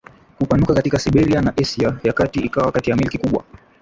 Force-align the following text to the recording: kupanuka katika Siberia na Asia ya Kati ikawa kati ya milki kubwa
kupanuka 0.37 0.73
katika 0.73 0.99
Siberia 0.99 1.41
na 1.41 1.53
Asia 1.61 1.99
ya 2.03 2.13
Kati 2.13 2.39
ikawa 2.39 2.71
kati 2.71 2.89
ya 2.89 2.95
milki 2.95 3.17
kubwa 3.17 3.43